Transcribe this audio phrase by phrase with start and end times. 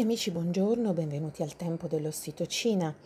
[0.00, 2.96] Cari amici, buongiorno, benvenuti al tempo dell'ossitocina.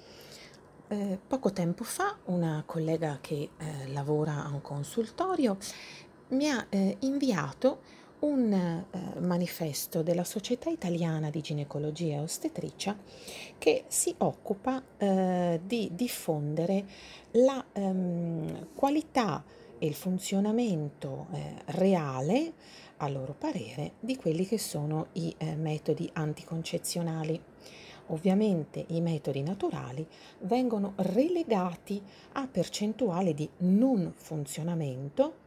[0.87, 5.57] Eh, poco tempo fa una collega che eh, lavora a un consultorio
[6.29, 7.81] mi ha eh, inviato
[8.21, 12.97] un eh, manifesto della Società Italiana di Ginecologia e Ostetricia
[13.59, 16.85] che si occupa eh, di diffondere
[17.33, 19.43] la ehm, qualità
[19.81, 22.53] e il funzionamento eh, reale
[23.05, 27.41] a loro parere, di quelli che sono i eh, metodi anticoncezionali.
[28.09, 30.07] Ovviamente i metodi naturali
[30.41, 35.43] vengono relegati a percentuali di non funzionamento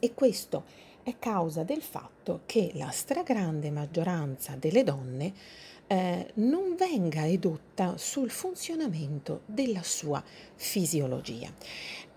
[0.00, 0.64] e questo
[1.04, 5.32] è causa del fatto che la stragrande maggioranza delle donne
[5.86, 10.22] eh, non venga edotta sul funzionamento della sua
[10.54, 11.52] fisiologia.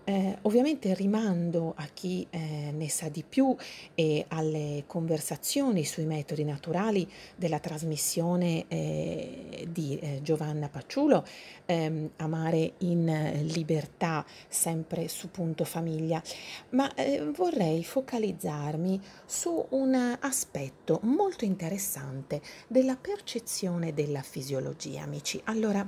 [0.08, 3.56] Eh, ovviamente rimando a chi eh, ne sa di più
[3.92, 11.26] e alle conversazioni sui metodi naturali della trasmissione eh, di eh, Giovanna Pacciulo,
[11.64, 16.22] ehm, Amare in libertà, sempre su punto famiglia,
[16.70, 25.40] ma eh, vorrei focalizzarmi su un aspetto molto interessante della percezione della fisiologia, amici.
[25.46, 25.84] Allora,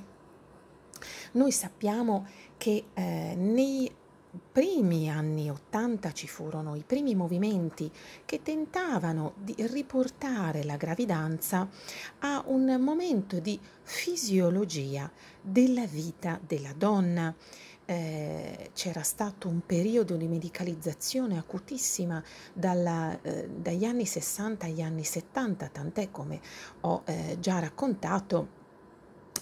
[1.32, 3.88] noi sappiamo che eh, nei
[4.38, 7.90] primi anni 80 ci furono i primi movimenti
[8.24, 11.68] che tentavano di riportare la gravidanza
[12.20, 17.34] a un momento di fisiologia della vita della donna.
[17.90, 25.04] Eh, c'era stato un periodo di medicalizzazione acutissima dalla, eh, dagli anni 60 agli anni
[25.04, 26.38] 70, tant'è come
[26.80, 28.57] ho eh, già raccontato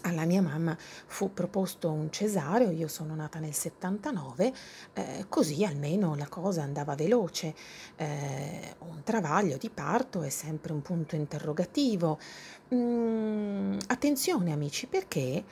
[0.03, 4.53] alla mia mamma fu proposto un cesareo, io sono nata nel 79,
[4.93, 7.55] eh, così almeno la cosa andava veloce.
[7.97, 12.19] Eh, un travaglio di parto è sempre un punto interrogativo.
[12.75, 15.45] Mm, attenzione amici perché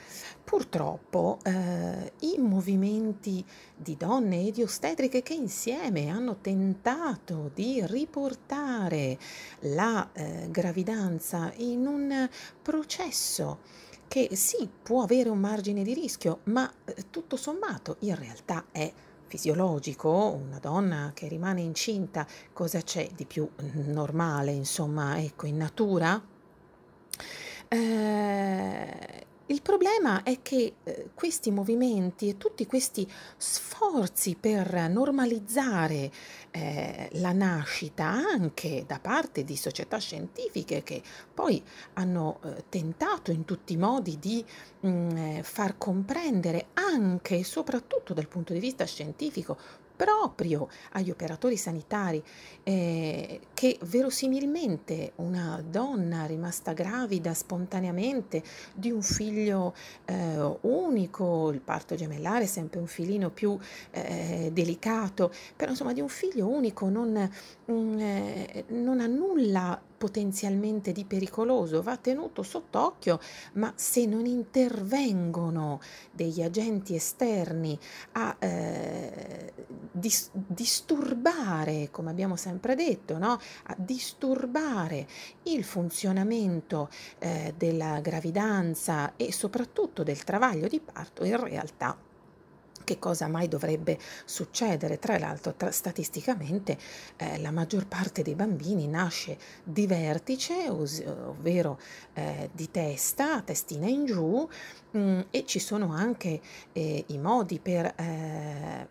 [0.43, 3.45] purtroppo eh, i movimenti
[3.77, 9.17] di donne e di ostetriche che insieme hanno tentato di riportare
[9.61, 12.29] la eh, gravidanza in un
[12.61, 13.61] processo
[14.09, 18.93] che sì, può avere un margine di rischio, ma eh, tutto sommato in realtà è
[19.27, 23.49] fisiologico, una donna che rimane incinta, cosa c'è di più
[23.87, 26.23] normale, insomma, ecco, in natura?
[27.67, 28.54] Eh,
[29.55, 36.11] il problema è che eh, questi movimenti e tutti questi sforzi per normalizzare
[36.51, 41.01] eh, la nascita anche da parte di società scientifiche che
[41.33, 44.45] poi hanno eh, tentato in tutti i modi di
[44.81, 49.57] mh, mm, eh, far comprendere anche e soprattutto dal punto di vista scientifico
[49.97, 52.23] proprio agli operatori sanitari
[52.63, 58.43] eh, che verosimilmente una donna rimasta gravida spontaneamente
[58.75, 63.59] di un figlio eh, unico, il parto gemellare è sempre un filino più
[63.91, 67.31] eh, delicato, però insomma di un figlio unico non,
[67.71, 73.19] mm, eh, non ha nulla potenzialmente di pericoloso va tenuto sott'occhio,
[73.55, 75.81] ma se non intervengono
[76.11, 77.79] degli agenti esterni
[78.13, 79.53] a eh,
[79.91, 83.39] dis- disturbare, come abbiamo sempre detto, no?
[83.63, 85.07] a disturbare
[85.45, 91.97] il funzionamento eh, della gravidanza e soprattutto del travaglio di parto, in realtà
[92.85, 94.99] che cosa mai dovrebbe succedere?
[94.99, 96.79] Tra l'altro, tra, statisticamente,
[97.17, 101.81] eh, la maggior parte dei bambini nasce di vertice, ov- ovvero
[102.13, 104.47] eh, di testa, testina in giù,
[104.91, 106.41] mh, mm, e ci sono anche
[106.73, 108.89] eh, i modi per eh,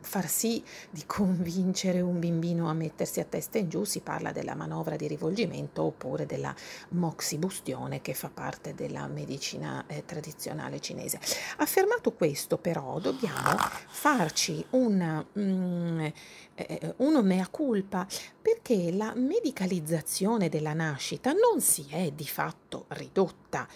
[0.00, 3.84] far sì di convincere un bambino a mettersi a testa in giù.
[3.84, 6.54] Si parla della manovra di rivolgimento oppure della
[6.90, 11.20] moxibustione che fa parte della medicina eh, tradizionale cinese.
[11.58, 13.56] Affermato questo, però, dobbiamo
[13.88, 16.06] farci una, mm,
[16.54, 18.06] eh, uno mea culpa
[18.40, 23.66] perché la medicalizzazione della nascita non si è di fatto ridotta.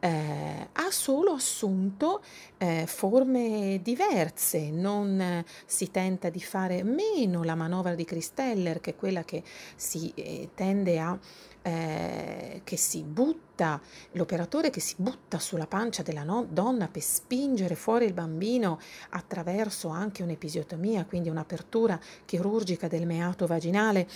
[0.00, 2.22] Eh, ha solo assunto
[2.56, 8.90] eh, forme diverse, non eh, si tenta di fare meno la manovra di Christeller, che
[8.90, 9.42] è quella che
[9.74, 11.18] si eh, tende a
[11.62, 13.80] eh, che si butta,
[14.12, 18.78] l'operatore che si butta sulla pancia della no- donna per spingere fuori il bambino
[19.10, 24.06] attraverso anche un'episiotomia, quindi un'apertura chirurgica del meato vaginale.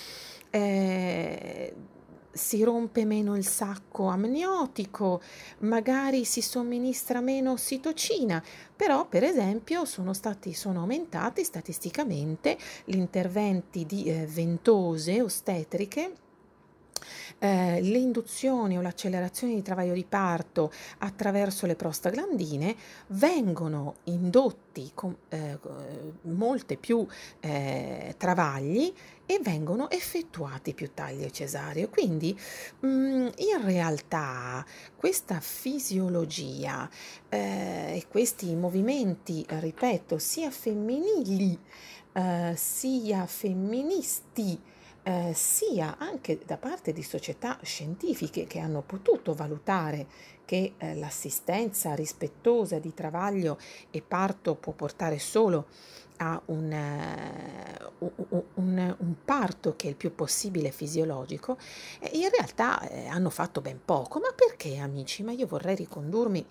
[0.51, 1.75] Eh,
[2.33, 5.21] si rompe meno il sacco amniotico,
[5.59, 8.43] magari si somministra meno ossitocina,
[8.75, 16.13] però per esempio sono, stati, sono aumentati statisticamente gli interventi di eh, ventose ostetriche
[17.39, 22.75] eh, le induzioni o l'accelerazione di travaglio di parto attraverso le prostaglandine
[23.09, 25.59] vengono indotti con eh,
[26.23, 27.07] molte più
[27.41, 28.93] eh, travagli
[29.25, 31.89] e vengono effettuati più tagli cesareo.
[31.89, 32.39] Quindi
[32.81, 34.65] mh, mm, in realtà
[34.97, 36.89] questa fisiologia
[37.29, 41.59] eh, e questi movimenti, ripeto, sia femminili
[42.13, 44.61] eh, sia femministi,
[45.05, 50.07] eh, sia anche da parte di società scientifiche che hanno potuto valutare
[50.45, 53.59] che eh, l'assistenza rispettosa di travaglio
[53.91, 55.67] e parto può portare solo
[56.19, 56.71] a un,
[57.99, 58.13] uh,
[58.55, 61.59] un, un, parto che è il più possibile fisiologico,
[61.99, 64.21] eh, in realtà eh, hanno fatto ben poco.
[64.21, 65.23] Ma perché amici?
[65.25, 66.45] Ma io vorrei ricondurmi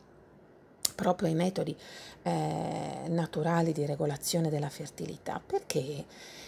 [0.95, 1.75] proprio ai metodi
[2.23, 6.05] eh, naturali di regolazione della fertilità, perché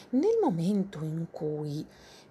[0.10, 1.86] nel momento in cui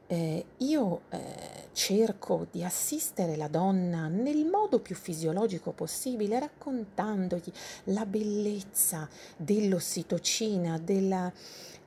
[0.06, 7.50] eh, io eh, cerco di assistere la donna nel modo più fisiologico possibile, raccontandogli
[7.84, 11.32] la bellezza dell'ossitocina, della,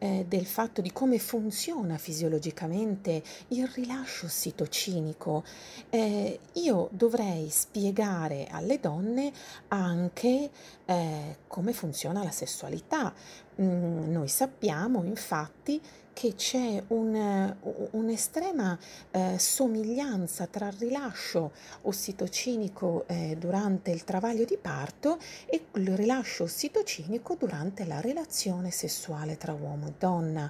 [0.05, 5.43] eh, del fatto di come funziona fisiologicamente il rilascio ossitocinico,
[5.89, 9.31] eh, io dovrei spiegare alle donne
[9.69, 10.51] anche
[10.85, 13.11] eh, come funziona la sessualità.
[13.59, 15.81] Mm, noi sappiamo infatti
[16.15, 17.53] che c'è un,
[17.91, 18.79] un'estrema
[19.11, 21.51] eh, somiglianza tra il rilascio
[21.81, 29.35] ossitocinico eh, durante il travaglio di parto e il rilascio ossitocinico durante la relazione sessuale
[29.35, 30.49] tra uomo e donna.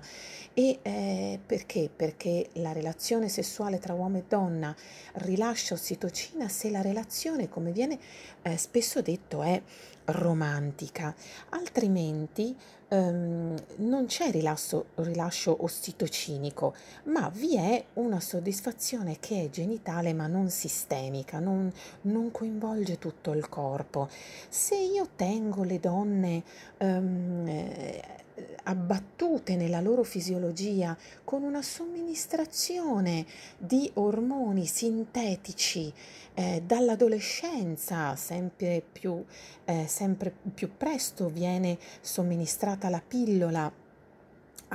[0.53, 1.89] E eh, perché?
[1.93, 4.73] Perché la relazione sessuale tra uomo e donna
[5.13, 7.97] rilascia ossitocina se la relazione, come viene
[8.43, 9.59] eh, spesso detto, è
[10.05, 11.13] romantica,
[11.49, 12.55] altrimenti
[12.87, 16.75] ehm, non c'è rilascio, rilascio ossitocinico,
[17.05, 21.71] ma vi è una soddisfazione che è genitale ma non sistemica, non,
[22.01, 24.09] non coinvolge tutto il corpo.
[24.49, 26.43] Se io tengo le donne
[26.77, 28.23] ehm,
[28.63, 33.25] abbattute nella loro fisiologia con una somministrazione
[33.57, 35.91] di ormoni sintetici
[36.33, 39.23] eh, dall'adolescenza sempre più,
[39.65, 43.71] eh, sempre più presto viene somministrata la pillola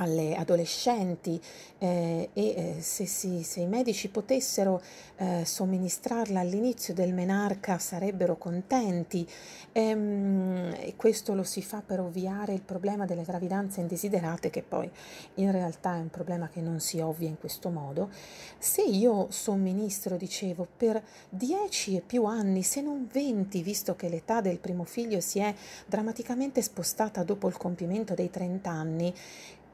[0.01, 1.39] alle adolescenti
[1.77, 4.81] eh, e eh, se, si, se, i medici potessero
[5.17, 9.27] eh, somministrarla all'inizio del menarca sarebbero contenti
[9.71, 14.89] ehm, e questo lo si fa per ovviare il problema delle gravidanze indesiderate che poi
[15.35, 18.09] in realtà è un problema che non si ovvia in questo modo.
[18.57, 24.41] Se io somministro, dicevo, per 10 e più anni, se non 20, visto che l'età
[24.41, 25.53] del primo figlio si è
[25.85, 29.13] drammaticamente spostata dopo il compimento dei 30 anni,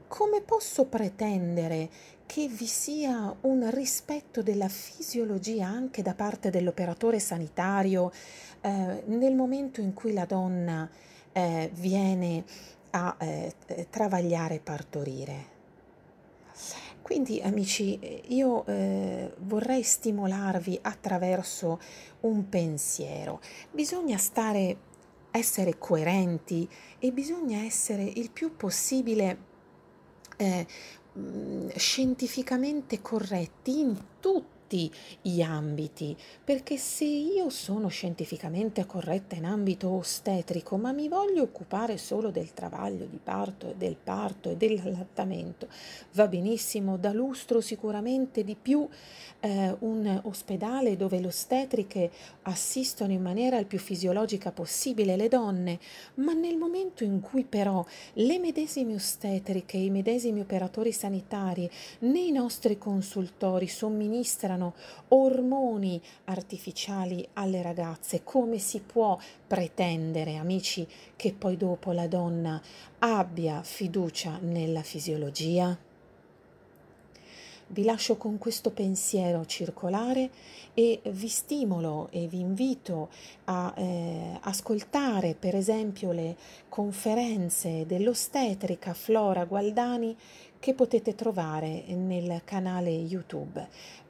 [0.08, 1.88] come posso pretendere
[2.26, 8.10] che vi sia un rispetto della fisiologia anche da parte dell'operatore sanitario
[8.60, 10.88] eh, nel momento in cui la donna
[11.32, 12.44] eh, viene
[12.90, 13.54] a eh,
[13.88, 15.56] travagliare e partorire?
[17.00, 17.98] Quindi amici,
[18.34, 21.80] io eh, vorrei stimolarvi attraverso
[22.20, 23.40] un pensiero.
[23.70, 24.76] Bisogna stare,
[25.30, 26.68] essere coerenti
[26.98, 29.47] e bisogna essere il più possibile
[30.38, 30.66] eh,
[31.76, 39.88] scientificamente corretti in tutti tutti gli ambiti, perché se io sono scientificamente corretta in ambito
[39.88, 45.68] ostetrico, ma mi voglio occupare solo del travaglio di parto e del parto e dell'allattamento,
[46.12, 48.86] va benissimo, da lustro sicuramente di più
[49.40, 52.10] eh, un ospedale dove le ostetriche
[52.42, 55.78] assistono in maniera il più fisiologica possibile le donne,
[56.16, 57.84] ma nel momento in cui però
[58.14, 61.70] le medesime ostetriche, i medesimi operatori sanitari
[62.00, 64.74] nei nostri consultori somministrano somministrano
[65.08, 70.86] ormoni artificiali alle ragazze, come si può pretendere, amici,
[71.16, 72.60] che poi dopo la donna
[72.98, 75.76] abbia fiducia nella fisiologia?
[77.70, 80.30] Vi lascio con questo pensiero circolare
[80.72, 83.10] e vi stimolo e vi invito
[83.44, 86.34] a eh, ascoltare per esempio le
[86.70, 90.16] conferenze dell'ostetrica Flora Gualdani
[90.58, 93.68] che potete trovare nel canale YouTube.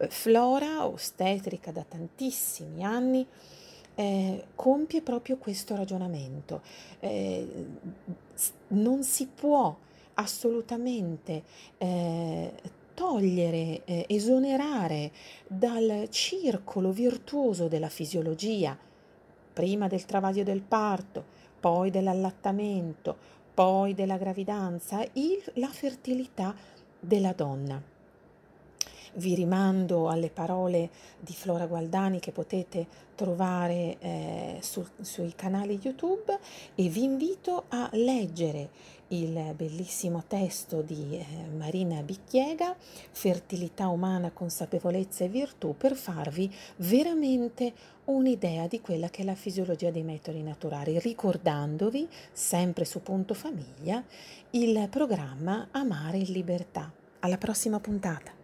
[0.08, 3.26] Flora, ostetrica da tantissimi anni,
[3.94, 6.62] eh, compie proprio questo ragionamento.
[7.00, 7.66] Eh,
[8.68, 9.76] non si può
[10.14, 11.42] assolutamente
[11.78, 12.52] eh,
[12.94, 15.12] togliere, eh, esonerare
[15.46, 18.76] dal circolo virtuoso della fisiologia,
[19.52, 21.24] prima del travaglio del parto,
[21.60, 23.16] poi dell'allattamento,
[23.58, 26.54] poi della gravidanza, il, la fertilità
[27.00, 27.97] della donna.
[29.14, 36.38] Vi rimando alle parole di Flora Gualdani che potete trovare eh, su, sui canali YouTube
[36.74, 38.70] e vi invito a leggere
[39.08, 47.72] il bellissimo testo di eh, Marina Bicchiega, Fertilità umana, consapevolezza e virtù, per farvi veramente
[48.04, 54.02] un'idea di quella che è la fisiologia dei metodi naturali, ricordandovi, sempre su Punto Famiglia,
[54.50, 56.92] il programma Amare in Libertà.
[57.20, 58.37] Alla prossima puntata!